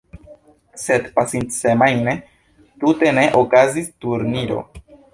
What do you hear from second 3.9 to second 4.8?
turniro.